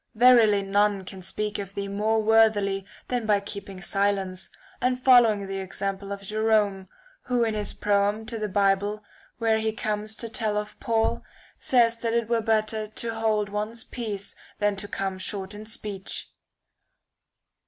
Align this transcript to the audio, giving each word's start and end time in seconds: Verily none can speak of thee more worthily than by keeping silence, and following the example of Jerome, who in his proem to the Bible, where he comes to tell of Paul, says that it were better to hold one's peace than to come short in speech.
Verily 0.15 0.63
none 0.63 1.03
can 1.05 1.21
speak 1.21 1.59
of 1.59 1.75
thee 1.75 1.87
more 1.87 2.23
worthily 2.23 2.85
than 3.07 3.27
by 3.27 3.39
keeping 3.39 3.79
silence, 3.81 4.49
and 4.81 4.99
following 4.99 5.45
the 5.45 5.59
example 5.59 6.11
of 6.11 6.23
Jerome, 6.23 6.87
who 7.25 7.43
in 7.43 7.53
his 7.53 7.71
proem 7.75 8.25
to 8.25 8.39
the 8.39 8.47
Bible, 8.47 9.03
where 9.37 9.59
he 9.59 9.71
comes 9.71 10.15
to 10.15 10.27
tell 10.27 10.57
of 10.57 10.79
Paul, 10.79 11.23
says 11.59 11.97
that 11.97 12.13
it 12.13 12.27
were 12.29 12.41
better 12.41 12.87
to 12.87 13.13
hold 13.13 13.49
one's 13.49 13.83
peace 13.83 14.33
than 14.57 14.75
to 14.77 14.87
come 14.87 15.19
short 15.19 15.53
in 15.53 15.67
speech. 15.67 16.31